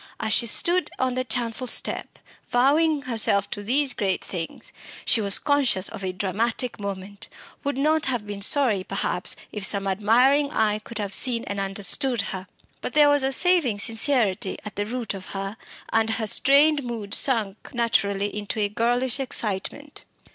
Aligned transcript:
As 0.19 0.33
she 0.33 0.47
stood 0.47 0.89
on 0.97 1.13
the 1.13 1.23
chancel 1.23 1.67
step, 1.67 2.17
vowing 2.49 3.03
herself 3.03 3.47
to 3.51 3.61
these 3.61 3.93
great 3.93 4.23
things, 4.23 4.73
she 5.05 5.21
was 5.21 5.37
conscious 5.37 5.87
of 5.89 6.03
a 6.03 6.11
dramatic 6.11 6.79
moment 6.79 7.29
would 7.63 7.77
not 7.77 8.07
have 8.07 8.25
been 8.25 8.41
sorry, 8.41 8.83
perhaps, 8.83 9.35
if 9.51 9.63
some 9.63 9.85
admiring 9.85 10.49
eye 10.49 10.79
could 10.79 10.97
have 10.97 11.13
seen 11.13 11.43
and 11.43 11.59
understood 11.59 12.23
her. 12.33 12.47
But 12.81 12.93
there 12.93 13.09
was 13.09 13.21
a 13.21 13.31
saving 13.31 13.77
sincerity 13.77 14.57
at 14.65 14.75
the 14.75 14.87
root 14.87 15.13
of 15.13 15.25
her, 15.33 15.55
and 15.93 16.09
her 16.09 16.25
strained 16.25 16.83
mood 16.83 17.13
sank 17.13 17.69
naturally 17.71 18.35
into 18.35 18.59
a 18.59 18.69
girlish 18.69 19.19
excitement. 19.19 20.03